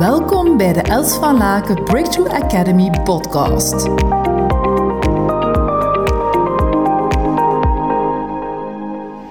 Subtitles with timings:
[0.00, 3.72] Welkom bij de Els van Laken Breakthrough Academy podcast.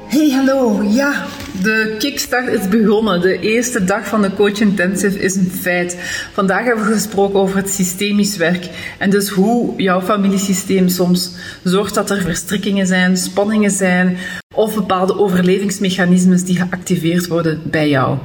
[0.07, 0.83] Hey, hallo.
[0.83, 1.25] Ja,
[1.63, 3.21] de kickstart is begonnen.
[3.21, 5.97] De eerste dag van de Coach Intensive is een feit.
[6.33, 11.31] Vandaag hebben we gesproken over het systemisch werk en dus hoe jouw familiesysteem soms
[11.63, 14.17] zorgt dat er verstrikkingen zijn, spanningen zijn
[14.59, 18.17] of bepaalde overlevingsmechanismes die geactiveerd worden bij jou.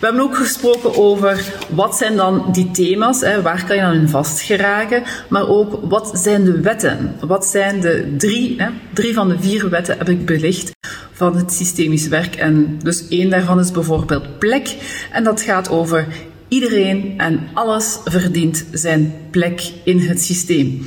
[0.00, 3.94] We hebben ook gesproken over wat zijn dan die thema's, hè, waar kan je dan
[3.94, 7.16] in vastgeraken, maar ook wat zijn de wetten?
[7.20, 10.70] Wat zijn de drie, hè, drie van de vier wetten heb ik belicht
[11.12, 12.34] van het systemisch werk.
[12.34, 14.76] En dus één daarvan is bijvoorbeeld plek.
[15.12, 16.06] En dat gaat over
[16.48, 20.86] iedereen en alles verdient zijn plek in het systeem.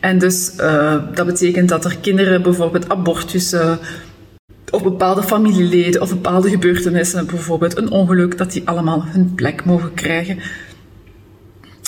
[0.00, 3.78] En dus uh, dat betekent dat er kinderen bijvoorbeeld abortussen
[4.74, 9.94] of bepaalde familieleden of bepaalde gebeurtenissen, bijvoorbeeld een ongeluk, dat die allemaal hun plek mogen
[9.94, 10.38] krijgen.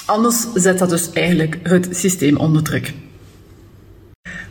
[0.07, 2.95] Anders zet dat dus eigenlijk het systeem onder druk.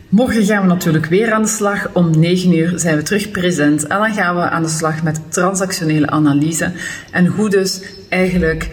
[0.08, 1.88] Morgen gaan we natuurlijk weer aan de slag.
[1.92, 3.86] Om 9 uur zijn we terug present.
[3.86, 6.72] En dan gaan we aan de slag met transactionele analyse.
[7.10, 8.70] En hoe dus eigenlijk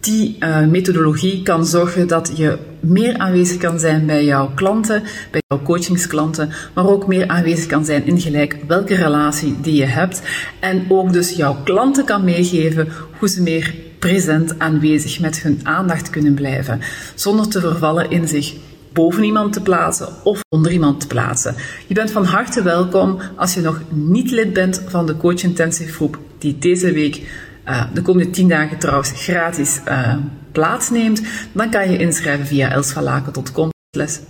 [0.00, 5.42] die uh, methodologie kan zorgen dat je meer aanwezig kan zijn bij jouw klanten, bij
[5.46, 10.22] jouw coachingsklanten, maar ook meer aanwezig kan zijn in gelijk welke relatie die je hebt.
[10.60, 16.10] En ook dus jouw klanten kan meegeven hoe ze meer present aanwezig met hun aandacht
[16.10, 16.80] kunnen blijven,
[17.14, 18.54] zonder te vervallen in zich
[18.92, 21.54] boven iemand te plaatsen of onder iemand te plaatsen.
[21.86, 25.92] Je bent van harte welkom als je nog niet lid bent van de Coach Intensive
[25.92, 27.22] groep die deze week,
[27.68, 30.14] uh, de komende 10 dagen trouwens, gratis uh,
[30.52, 31.22] plaatsneemt.
[31.52, 33.70] Dan kan je inschrijven via elsvalaken.com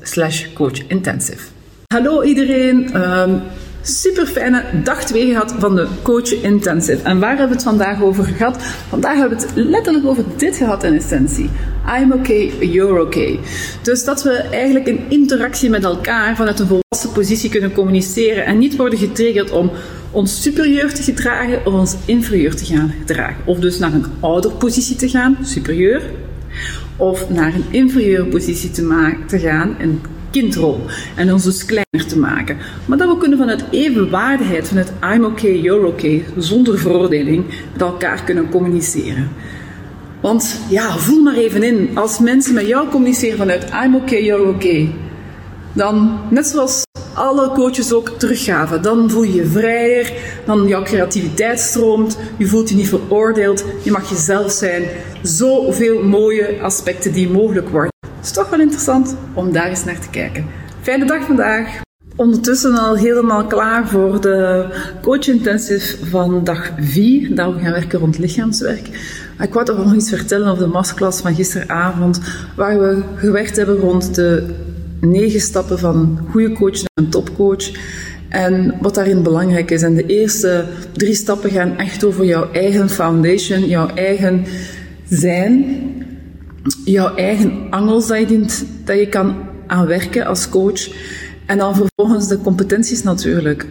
[0.03, 1.42] slash coachintensive.
[1.86, 3.03] Hallo iedereen.
[3.03, 3.42] Um,
[3.83, 7.03] super fijne dag 2 gehad van de Coach Intensive.
[7.03, 8.62] En waar hebben we het vandaag over gehad?
[8.89, 11.50] Vandaag hebben we het letterlijk over dit gehad in essentie.
[12.01, 13.41] I'm okay, you're okay.
[13.83, 18.58] Dus dat we eigenlijk in interactie met elkaar vanuit een volwassen positie kunnen communiceren en
[18.58, 19.70] niet worden getriggerd om
[20.11, 23.36] ons superieur te gedragen of ons inferieur te gaan gedragen.
[23.45, 26.02] Of dus naar een ouderpositie te gaan, superieur,
[26.97, 30.80] of naar een inferieure positie te, te gaan, een kindrol.
[31.17, 32.57] En ons dus kleiner te maken.
[32.86, 38.24] Maar dat we kunnen vanuit evenwaardigheid, vanuit I'm okay, you're okay, zonder veroordeling, met elkaar
[38.24, 39.29] kunnen communiceren.
[40.20, 44.48] Want ja, voel maar even in, als mensen met jou communiceren vanuit I'm okay, you're
[44.48, 44.95] okay,
[45.73, 46.83] dan, net zoals
[47.14, 50.12] alle coaches ook teruggaven, dan voel je je vrijer,
[50.47, 54.83] dan jouw creativiteit stroomt, je voelt je niet veroordeeld, je mag jezelf zijn.
[55.23, 57.89] Zoveel mooie aspecten die mogelijk worden.
[58.20, 60.47] Het is toch wel interessant om daar eens naar te kijken.
[60.81, 61.81] Fijne dag vandaag.
[62.17, 64.67] Ondertussen al helemaal klaar voor de
[65.03, 68.89] Coach Intensive van dag 4, dat we gaan werken rond lichaamswerk.
[69.41, 72.20] Ik wou toch nog iets vertellen over de masterclass van gisteravond,
[72.57, 74.55] waar we gewerkt hebben rond de
[75.01, 77.70] negen stappen van goede coach naar een topcoach.
[78.29, 79.83] En wat daarin belangrijk is.
[79.83, 84.45] En de eerste drie stappen gaan echt over jouw eigen foundation, jouw eigen
[85.09, 85.64] zijn,
[86.85, 88.47] jouw eigen angels dat je,
[88.85, 89.35] dat je kan
[89.67, 90.89] aanwerken als coach.
[91.47, 93.67] En dan vervolgens de competenties natuurlijk.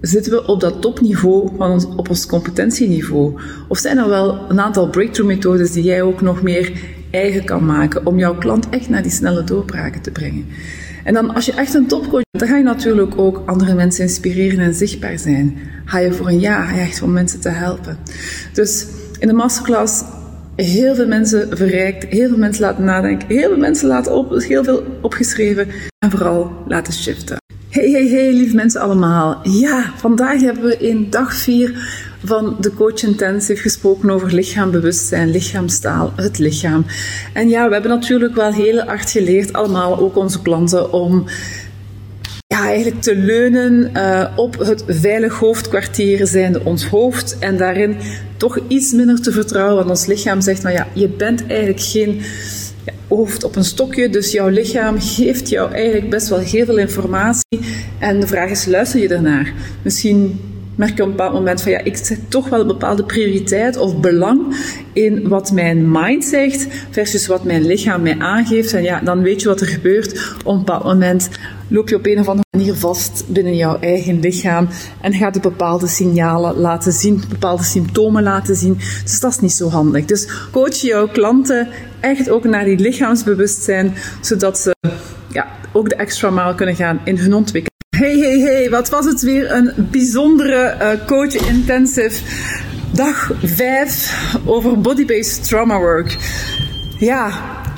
[0.00, 3.40] Zitten we op dat topniveau, van ons, op ons competentieniveau?
[3.68, 6.72] Of zijn er wel een aantal breakthrough methodes die jij ook nog meer
[7.10, 10.46] eigen kan maken om jouw klant echt naar die snelle doorbraken te brengen?
[11.04, 14.04] En dan als je echt een topcoach bent, dan ga je natuurlijk ook andere mensen
[14.04, 15.58] inspireren en zichtbaar zijn.
[15.84, 17.98] Ga je voor een ja, ga je echt om mensen te helpen.
[18.52, 18.86] Dus
[19.18, 20.02] in de masterclass
[20.56, 24.64] heel veel mensen verrijkt, heel veel mensen laten nadenken, heel veel mensen laten op, heel
[24.64, 27.36] veel opgeschreven en vooral laten shiften.
[27.68, 29.40] Hey, hey, hey, lieve mensen allemaal.
[29.42, 36.12] Ja, vandaag hebben we in dag 4 van de Coach Intensive gesproken over lichaambewustzijn, lichaamstaal,
[36.16, 36.86] het lichaam.
[37.32, 41.24] En ja, we hebben natuurlijk wel heel hard geleerd, allemaal, ook onze klanten, om
[42.54, 47.96] ja, eigenlijk te leunen uh, op het veilig hoofdkwartier zijnde ons hoofd en daarin
[48.36, 49.76] toch iets minder te vertrouwen.
[49.76, 52.20] Want ons lichaam zegt, maar ja, je bent eigenlijk geen
[52.84, 56.78] ja, hoofd op een stokje, dus jouw lichaam geeft jou eigenlijk best wel heel veel
[56.78, 57.60] informatie.
[57.98, 59.52] En de vraag is, luister je ernaar?
[59.82, 60.40] Misschien
[60.76, 63.76] merk je op een bepaald moment van ja, ik zet toch wel een bepaalde prioriteit
[63.76, 64.56] of belang
[64.92, 68.72] in wat mijn mind zegt versus wat mijn lichaam mij aangeeft.
[68.72, 70.34] En ja, dan weet je wat er gebeurt.
[70.44, 71.28] Op een bepaald moment
[71.68, 74.68] loop je op een of andere manier vast binnen jouw eigen lichaam
[75.00, 78.78] en gaat je bepaalde signalen laten zien, bepaalde symptomen laten zien.
[79.02, 80.04] Dus dat is niet zo handig.
[80.04, 81.68] Dus coach jouw klanten
[82.00, 84.74] echt ook naar die lichaamsbewustzijn, zodat ze
[85.32, 87.73] ja, ook de extra maal kunnen gaan in hun ontwikkeling.
[88.04, 92.22] Hey, hey, hey, wat was het weer een bijzondere uh, coach intensive
[92.92, 96.16] Dag 5 over body-based trauma work.
[96.98, 97.30] Ja,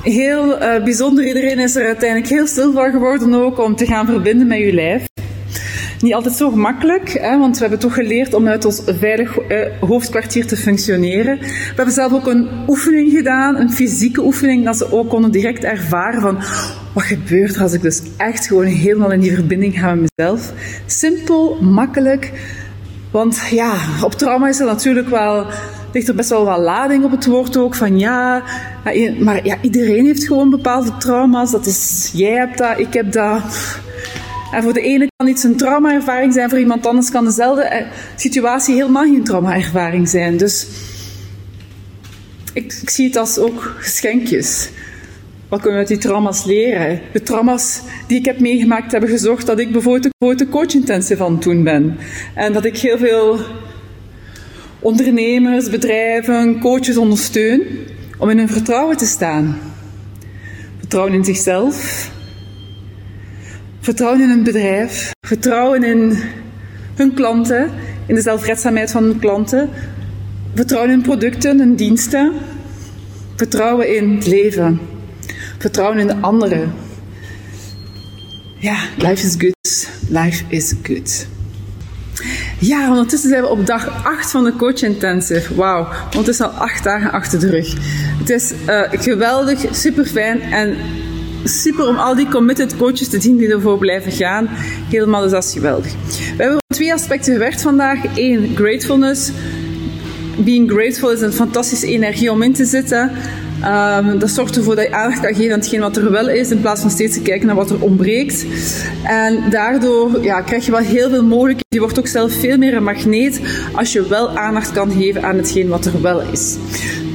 [0.03, 1.27] heel uh, bijzonder.
[1.27, 4.73] Iedereen is er uiteindelijk heel stil van geworden ook om te gaan verbinden met je
[4.73, 5.05] lijf.
[6.01, 9.59] Niet altijd zo gemakkelijk, hè, want we hebben toch geleerd om uit ons veilig uh,
[9.79, 11.37] hoofdkwartier te functioneren.
[11.39, 15.63] We hebben zelf ook een oefening gedaan, een fysieke oefening, dat ze ook konden direct
[15.63, 16.43] ervaren van
[16.97, 20.53] wat gebeurt er als ik dus echt gewoon helemaal in die verbinding ga met mezelf.
[20.85, 22.31] Simpel, makkelijk.
[23.11, 25.45] Want ja, op trauma is er natuurlijk wel,
[25.93, 27.75] ligt er best wel wat lading op het woord ook.
[27.75, 28.43] Van ja,
[29.19, 31.51] maar ja, iedereen heeft gewoon bepaalde trauma's.
[31.51, 33.41] Dat is, jij hebt dat, ik heb dat.
[34.51, 37.87] En voor de ene kan iets een traumaervaring zijn, voor iemand anders kan dezelfde eh,
[38.15, 40.37] situatie helemaal geen traumaervaring zijn.
[40.37, 40.67] Dus
[42.53, 44.69] ik, ik zie het als ook geschenkjes.
[45.47, 47.01] Wat kunnen we uit die trauma's leren?
[47.13, 51.39] De trauma's die ik heb meegemaakt hebben gezorgd dat ik bijvoorbeeld de coach intensive aan
[51.39, 51.97] toen ben.
[52.33, 53.39] En dat ik heel veel
[54.79, 57.61] ondernemers, bedrijven, coaches ondersteun
[58.17, 59.57] om in hun vertrouwen te staan.
[60.77, 62.09] Vertrouwen in zichzelf,
[63.79, 66.17] vertrouwen in hun bedrijf, vertrouwen in
[66.95, 67.69] hun klanten,
[68.05, 69.69] in de zelfredzaamheid van hun klanten,
[70.53, 72.33] vertrouwen in producten en diensten,
[73.35, 74.95] vertrouwen in het leven.
[75.57, 76.73] Vertrouwen in de anderen.
[78.59, 79.89] Ja, life is good.
[80.09, 81.27] Life is good.
[82.59, 85.55] Ja, ondertussen zijn we op dag 8 van de Coach Intensive.
[85.55, 85.87] Wauw,
[86.25, 87.73] is al 8 dagen achter de rug.
[88.19, 90.75] Het is uh, geweldig, super fijn en
[91.43, 94.47] super om al die committed coaches te zien die ervoor blijven gaan.
[94.89, 95.91] Helemaal, dus dat is geweldig.
[95.91, 97.99] We hebben op twee aspecten gewerkt vandaag.
[98.15, 99.31] Eén, gratefulness.
[100.37, 103.11] Being grateful is een fantastische energie om in te zitten.
[103.65, 106.51] Um, dat zorgt ervoor dat je aandacht kan geven aan hetgeen wat er wel is,
[106.51, 108.45] in plaats van steeds te kijken naar wat er ontbreekt.
[109.03, 111.65] En daardoor ja, krijg je wel heel veel mogelijkheden.
[111.67, 113.41] Je wordt ook zelf veel meer een magneet
[113.73, 116.55] als je wel aandacht kan geven aan hetgeen wat er wel is.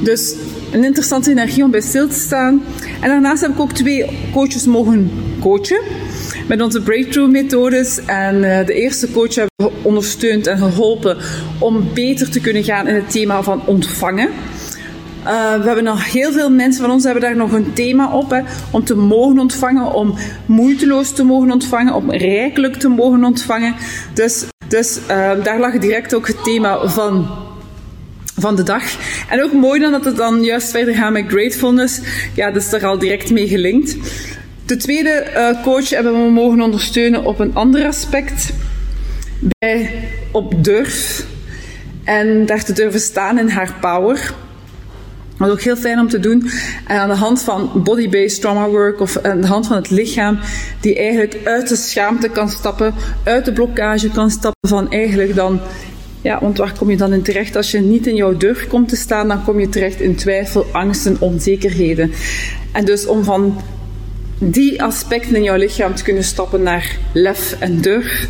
[0.03, 0.35] Dus
[0.71, 2.63] een interessante energie om bij stil te staan.
[3.01, 5.81] En daarnaast heb ik ook twee coaches mogen coachen
[6.47, 7.99] met onze breakthrough methodes.
[8.05, 11.17] En uh, de eerste coach hebben we ondersteund en geholpen
[11.59, 14.29] om beter te kunnen gaan in het thema van ontvangen.
[15.25, 18.29] Uh, we hebben nog heel veel mensen van ons hebben daar nog een thema op.
[18.29, 18.41] Hè,
[18.71, 20.15] om te mogen ontvangen, om
[20.45, 23.75] moeiteloos te mogen ontvangen, om rijkelijk te mogen ontvangen.
[24.13, 27.27] Dus, dus uh, daar lag direct ook het thema van
[28.35, 28.83] van de dag.
[29.29, 32.01] En ook mooi dan dat het dan juist verder gaat met gratefulness.
[32.33, 33.97] Ja, dat is er al direct mee gelinkt.
[34.65, 38.53] De tweede uh, coach hebben we mogen ondersteunen op een ander aspect.
[39.59, 41.25] Bij op durf.
[42.03, 44.33] En daar te durven staan in haar power.
[45.37, 46.49] Dat is ook heel fijn om te doen.
[46.87, 50.39] En aan de hand van body-based trauma work of aan de hand van het lichaam,
[50.79, 52.93] die eigenlijk uit de schaamte kan stappen,
[53.23, 55.59] uit de blokkage kan stappen van eigenlijk dan,
[56.21, 57.55] ja, want waar kom je dan in terecht?
[57.55, 60.65] Als je niet in jouw durf komt te staan, dan kom je terecht in twijfel,
[60.71, 62.11] angsten, onzekerheden.
[62.71, 63.61] En dus om van
[64.37, 68.27] die aspecten in jouw lichaam te kunnen stappen naar lef en durf.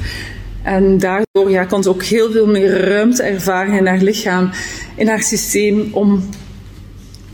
[0.63, 4.49] En daardoor ja, kan ze ook heel veel meer ruimte ervaren in haar lichaam,
[4.95, 6.23] in haar systeem, om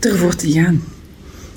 [0.00, 0.82] ervoor te gaan.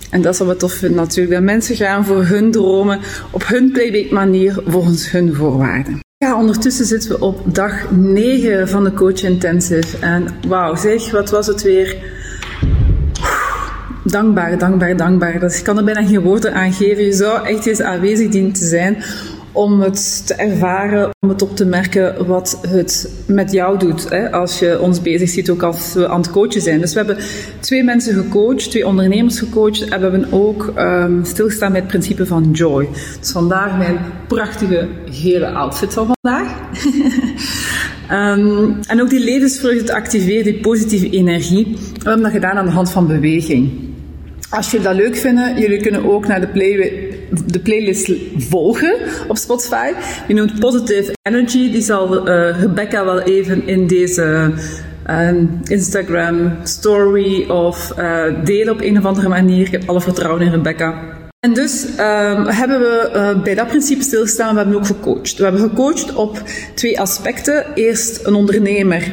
[0.09, 2.99] En dat is wat we tof natuurlijk, dat mensen gaan voor hun dromen
[3.31, 5.99] op hun playback manier volgens hun voorwaarden.
[6.17, 9.97] Ja, ondertussen zitten we op dag 9 van de Coach Intensive.
[9.99, 11.97] En wauw, zeg, wat was het weer
[14.03, 15.39] dankbaar, dankbaar, dankbaar.
[15.39, 17.03] Dat, ik kan er bijna geen woorden aan geven.
[17.03, 19.03] Je zou echt eens aanwezig dienen te zijn
[19.53, 24.10] om het te ervaren, om het op te merken wat het met jou doet.
[24.10, 26.79] Hè, als je ons bezig ziet, ook als we aan het coachen zijn.
[26.79, 27.17] Dus we hebben
[27.60, 32.25] twee mensen gecoacht, twee ondernemers gecoacht en we hebben ook um, stilgestaan met het principe
[32.25, 32.89] van joy.
[33.19, 36.55] Dus vandaar mijn prachtige gele outfit van vandaag.
[38.12, 41.77] um, en ook die levensvreugde te activeren, die positieve energie.
[41.93, 43.91] We hebben dat gedaan aan de hand van beweging.
[44.50, 47.12] Als jullie dat leuk vinden, jullie kunnen ook naar de, play,
[47.45, 48.95] de playlist volgen
[49.27, 49.91] op Spotify.
[50.27, 51.71] Die noemt Positive Energy.
[51.71, 54.51] Die zal uh, Rebecca wel even in deze
[55.09, 55.29] uh,
[55.63, 59.65] Instagram story of uh, delen op een of andere manier.
[59.65, 60.93] Ik heb alle vertrouwen in Rebecca.
[61.39, 64.53] En dus um, hebben we bij dat principe stilgestaan.
[64.53, 65.37] We hebben ook gecoacht.
[65.37, 66.41] We hebben gecoacht op
[66.73, 67.65] twee aspecten.
[67.75, 69.11] Eerst een ondernemer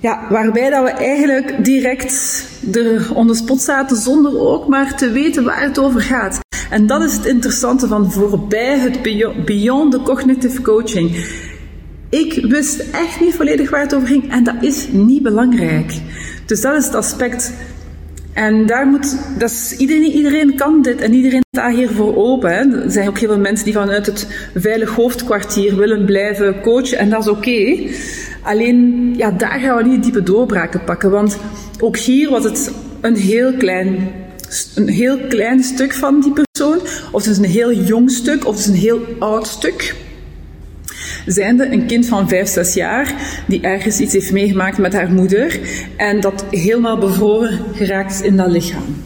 [0.00, 5.44] ja, waarbij dat we eigenlijk direct er onder spot zaten zonder ook maar te weten
[5.44, 6.38] waar het over gaat.
[6.70, 9.02] En dat is het interessante van voorbij het
[9.44, 11.24] beyond the cognitive coaching.
[12.08, 15.92] Ik wist echt niet volledig waar het over ging en dat is niet belangrijk.
[16.46, 17.52] Dus dat is het aspect
[18.32, 22.82] En daar moet, dat iedereen, iedereen kan dit en iedereen staat hiervoor open.
[22.82, 27.10] Er zijn ook heel veel mensen die vanuit het veilig hoofdkwartier willen blijven coachen en
[27.10, 27.78] dat is oké.
[28.42, 31.38] Alleen, ja, daar gaan we niet diepe doorbraken pakken, want
[31.80, 34.08] ook hier was het een heel klein,
[34.74, 36.80] een heel klein stuk van die persoon,
[37.12, 39.94] of het is een heel jong stuk, of het is een heel oud stuk
[41.26, 43.14] zijnde een kind van 5, 6 jaar
[43.46, 45.60] die ergens iets heeft meegemaakt met haar moeder
[45.96, 48.96] en dat helemaal bevroren geraakt is in dat lichaam.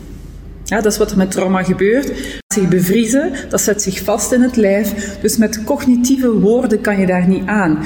[0.64, 2.12] Ja, dat is wat er met trauma gebeurt.
[2.54, 5.18] Zich bevriezen, dat zet zich vast in het lijf.
[5.20, 7.84] Dus met cognitieve woorden kan je daar niet aan.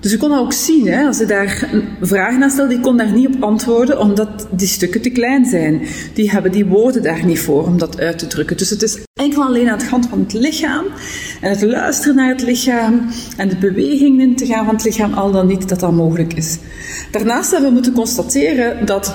[0.00, 1.68] Dus je kon ook zien, hè, als je daar
[2.00, 5.82] vragen aan stelde, die kon daar niet op antwoorden, omdat die stukken te klein zijn.
[6.14, 8.56] Die hebben die woorden daar niet voor om dat uit te drukken.
[8.56, 10.84] Dus het is enkel alleen aan het hand van het lichaam
[11.40, 15.30] en het luisteren naar het lichaam en de bewegingen te gaan van het lichaam, al
[15.30, 16.58] dan niet dat dat mogelijk is.
[17.10, 19.14] Daarnaast hebben we moeten constateren dat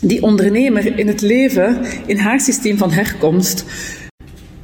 [0.00, 3.64] die ondernemer in het leven, in haar systeem van herkomst,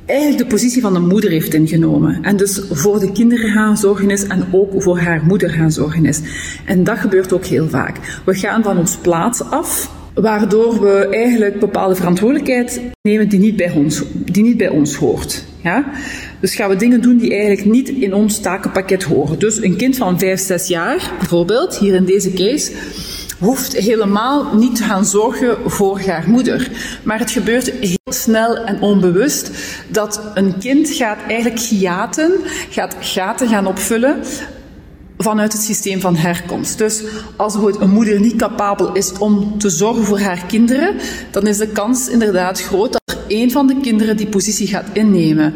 [0.06, 2.22] eigenlijk de positie van de moeder heeft ingenomen.
[2.22, 6.06] En dus voor de kinderen gaan zorgen is en ook voor haar moeder gaan zorgen
[6.06, 6.20] is.
[6.64, 8.20] En dat gebeurt ook heel vaak.
[8.24, 13.70] We gaan van ons plaats af, waardoor we eigenlijk bepaalde verantwoordelijkheid nemen die niet bij
[13.70, 15.44] ons, die niet bij ons hoort.
[15.62, 15.84] Ja?
[16.40, 19.38] Dus gaan we dingen doen die eigenlijk niet in ons takenpakket horen.
[19.38, 22.72] Dus een kind van 5, 6 jaar, bijvoorbeeld, hier in deze case,
[23.38, 26.70] hoeft helemaal niet te gaan zorgen voor haar moeder.
[27.02, 29.50] Maar het gebeurt heel snel en onbewust
[29.88, 32.32] dat een kind gaat eigenlijk hiaten,
[32.70, 34.22] gaat gaten gaan opvullen
[35.18, 36.78] vanuit het systeem van herkomst.
[36.78, 37.02] Dus
[37.36, 40.96] als een moeder niet capabel is om te zorgen voor haar kinderen,
[41.30, 44.86] dan is de kans inderdaad groot dat er een van de kinderen die positie gaat
[44.92, 45.54] innemen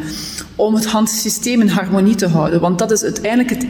[0.56, 2.60] om het handsysteem in harmonie te houden.
[2.60, 3.66] Want dat is uiteindelijk het,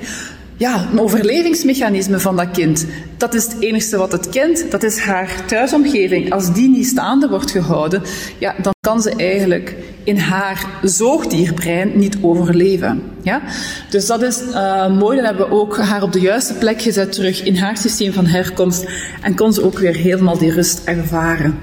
[0.60, 2.86] ja, een overlevingsmechanisme van dat kind.
[3.16, 6.32] Dat is het enige wat het kent, dat is haar thuisomgeving.
[6.32, 8.02] Als die niet staande wordt gehouden,
[8.38, 9.74] ja, dan kan ze eigenlijk
[10.04, 13.02] in haar zoogdierbrein niet overleven.
[13.22, 13.42] Ja?
[13.90, 15.16] Dus dat is uh, mooi.
[15.16, 18.26] Dan hebben we ook haar op de juiste plek gezet terug in haar systeem van
[18.26, 18.88] herkomst
[19.22, 21.58] en kon ze ook weer helemaal die rust ervaren.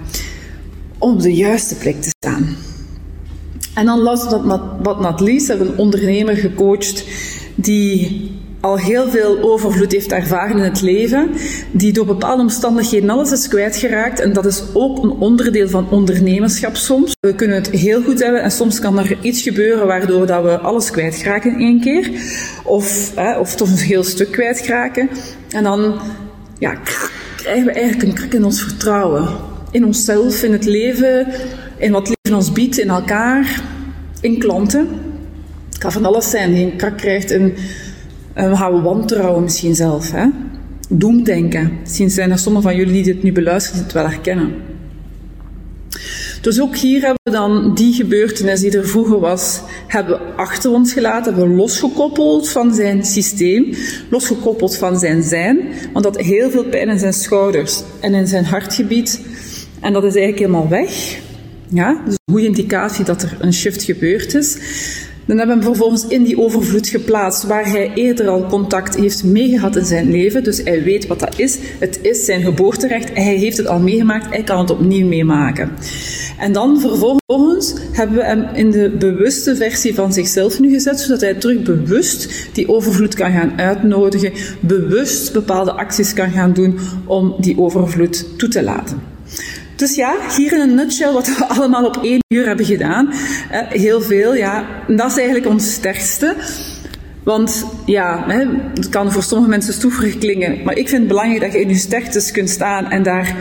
[0.98, 2.56] Om op de juiste plek te staan.
[3.74, 7.04] En dan last dat wat Natlies hebben we een ondernemer gecoacht
[7.56, 11.30] die al heel veel overvloed heeft ervaren in het leven,
[11.72, 14.20] die door bepaalde omstandigheden alles is kwijtgeraakt.
[14.20, 17.16] En dat is ook een onderdeel van ondernemerschap soms.
[17.20, 20.58] We kunnen het heel goed hebben en soms kan er iets gebeuren waardoor dat we
[20.58, 22.10] alles kwijtraken in één keer.
[22.64, 25.10] Of, hè, of toch een heel stuk kwijtraken.
[25.50, 26.00] En dan
[26.60, 26.76] ja,
[27.36, 29.28] krijgen we eigenlijk een krak in ons vertrouwen.
[29.72, 31.28] In onszelf, in het leven,
[31.78, 33.62] in wat leven ons biedt, in elkaar,
[34.22, 34.88] in klanten.
[35.70, 37.54] Het kan van alles zijn die een krak krijgt in
[38.46, 40.12] we gaan wantrouwen misschien zelf.
[40.12, 40.28] Hè?
[40.90, 41.78] Doemdenken.
[41.82, 44.54] Misschien zijn er sommigen van jullie die dit nu beluisteren, het wel herkennen.
[46.42, 50.72] Dus ook hier hebben we dan die gebeurtenis die er vroeger was, hebben we achter
[50.72, 53.74] ons gelaten, hebben we losgekoppeld van zijn systeem,
[54.10, 55.60] losgekoppeld van zijn zijn,
[55.94, 59.22] want dat heel veel pijn in zijn schouders en in zijn hartgebied.
[59.80, 61.20] En dat is eigenlijk helemaal weg.
[61.70, 64.58] Ja, dus een goede indicatie dat er een shift gebeurd is.
[65.28, 69.24] Dan hebben we hem vervolgens in die overvloed geplaatst, waar hij eerder al contact heeft
[69.24, 70.44] meegehad in zijn leven.
[70.44, 71.58] Dus hij weet wat dat is.
[71.80, 73.10] Het is zijn geboorterecht.
[73.14, 74.30] Hij heeft het al meegemaakt.
[74.30, 75.72] Hij kan het opnieuw meemaken.
[76.38, 81.22] En dan vervolgens hebben we hem in de bewuste versie van zichzelf nu gezet, zodat
[81.22, 87.36] hij terug bewust die overvloed kan gaan uitnodigen, bewust bepaalde acties kan gaan doen om
[87.40, 89.17] die overvloed toe te laten.
[89.78, 93.08] Dus ja, hier in een nutshell wat we allemaal op één uur hebben gedaan.
[93.08, 94.66] Uh, heel veel, ja.
[94.88, 96.36] dat is eigenlijk ons sterkste.
[97.24, 98.24] Want ja,
[98.74, 101.70] het kan voor sommige mensen stoeverig klingen, maar ik vind het belangrijk dat je in
[101.70, 103.36] je sterktes kunt staan en daar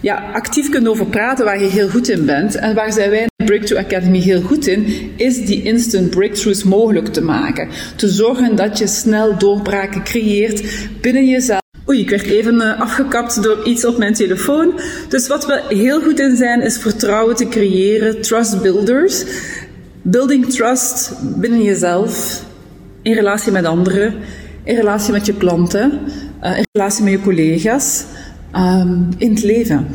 [0.00, 2.54] ja, actief kunt over praten waar je heel goed in bent.
[2.54, 7.08] En waar zijn wij in Breakthrough Academy heel goed in, is die instant breakthroughs mogelijk
[7.08, 7.68] te maken.
[7.96, 10.62] Te zorgen dat je snel doorbraken creëert
[11.00, 11.62] binnen jezelf.
[11.88, 14.80] Oei, ik werd even uh, afgekapt door iets op mijn telefoon.
[15.08, 19.24] Dus wat we heel goed in zijn, is vertrouwen te creëren, trust builders.
[20.02, 22.44] Building trust binnen jezelf,
[23.02, 24.14] in relatie met anderen,
[24.62, 26.00] in relatie met je klanten,
[26.42, 28.04] uh, in relatie met je collega's,
[28.56, 29.86] um, in het leven.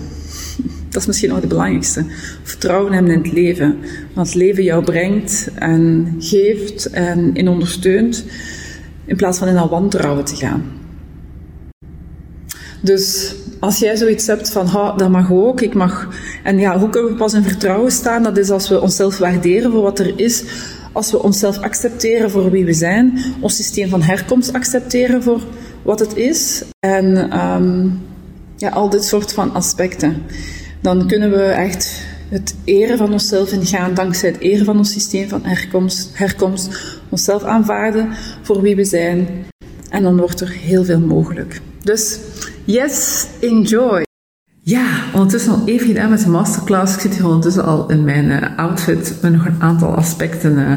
[0.90, 2.06] Dat is misschien nog het belangrijkste.
[2.44, 3.78] Vertrouwen hebben in het leven.
[4.14, 8.26] Wat het leven jou brengt en geeft en ondersteunt,
[9.06, 10.79] in plaats van in al wantrouwen te gaan.
[12.82, 16.08] Dus als jij zoiets hebt van, dat mag ook, ik mag...
[16.44, 18.24] En ja, hoe kunnen we pas in vertrouwen staan?
[18.24, 20.44] Dat is als we onszelf waarderen voor wat er is,
[20.92, 25.42] als we onszelf accepteren voor wie we zijn, ons systeem van herkomst accepteren voor
[25.82, 26.64] wat het is.
[26.80, 28.02] En um,
[28.56, 30.24] ja, al dit soort van aspecten.
[30.82, 35.30] dan kunnen we echt het eren van onszelf ingaan, dankzij het eren van ons systeem
[35.30, 38.10] van herkomst, herkomst, onszelf aanvaarden
[38.42, 39.28] voor wie we zijn.
[39.90, 41.62] En dan wordt er heel veel mogelijk.
[41.84, 42.20] Dus
[42.70, 44.04] yes, enjoy!
[44.62, 46.96] Ja, ondertussen al even gedaan met de masterclass.
[46.96, 50.72] Ik zit hier ondertussen al in mijn uh, outfit met nog een aantal aspecten uh,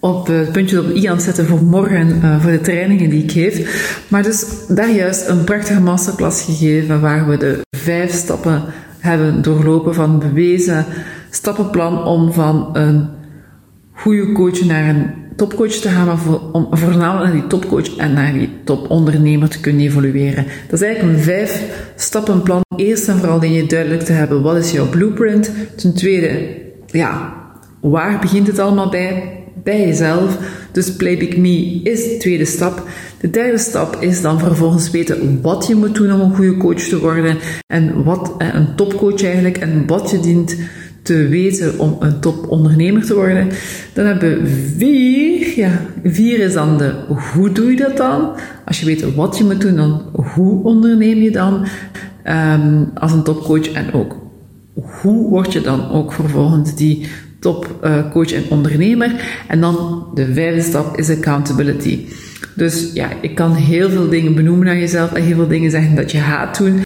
[0.00, 3.32] op uh, puntjes op i aan het zetten voor morgen, voor de trainingen die ik
[3.32, 4.04] geef.
[4.08, 8.62] Maar dus daar juist een prachtige masterclass gegeven waar we de vijf stappen
[8.98, 10.84] hebben doorlopen van bewezen
[11.30, 13.08] stappenplan om van een
[13.92, 18.12] goede coach naar een topcoach te gaan, maar voor, om voornamelijk naar die topcoach en
[18.12, 20.46] naar die topondernemer te kunnen evalueren.
[20.68, 21.62] Dat is eigenlijk een vijf
[21.96, 22.64] stappenplan.
[22.76, 25.50] Eerst en vooral je duidelijk te hebben, wat is jouw blueprint?
[25.76, 26.48] Ten tweede,
[26.86, 27.34] ja,
[27.80, 29.30] waar begint het allemaal bij?
[29.62, 30.38] Bij jezelf.
[30.72, 32.82] Dus Playback Me is de tweede stap.
[33.20, 36.82] De derde stap is dan vervolgens weten wat je moet doen om een goede coach
[36.82, 37.38] te worden.
[37.66, 40.56] En wat eh, een topcoach eigenlijk en wat je dient
[41.06, 43.48] te weten om een topondernemer te worden.
[43.92, 45.56] Dan hebben we vier.
[45.56, 46.92] Ja, vier is dan de
[47.32, 48.30] hoe doe je dat dan?
[48.64, 50.02] Als je weet wat je moet doen, dan
[50.34, 51.66] hoe onderneem je dan
[52.24, 54.16] um, als een topcoach en ook
[55.02, 57.06] hoe word je dan ook vervolgens die
[57.40, 59.10] topcoach en ondernemer.
[59.48, 62.06] En dan de vijfde stap is accountability.
[62.54, 65.96] Dus ja, ik kan heel veel dingen benoemen naar jezelf en heel veel dingen zeggen
[65.96, 66.82] dat je gaat doen.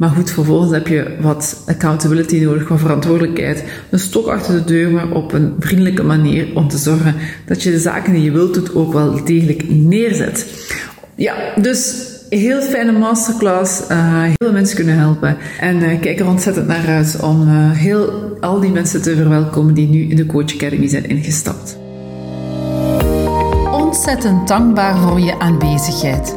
[0.00, 3.64] Maar goed, vervolgens heb je wat accountability nodig, wat verantwoordelijkheid.
[3.90, 7.14] Een stok achter de deur, maar op een vriendelijke manier om te zorgen
[7.46, 10.46] dat je de zaken die je wilt doen ook wel degelijk neerzet.
[11.14, 11.94] Ja, dus
[12.28, 13.80] heel fijne masterclass.
[13.90, 15.36] Uh, heel veel mensen kunnen helpen.
[15.60, 19.74] En uh, kijk er ontzettend naar uit om uh, heel, al die mensen te verwelkomen
[19.74, 21.78] die nu in de Coach Academy zijn ingestapt.
[23.72, 26.36] Ontzettend dankbaar voor je aanwezigheid.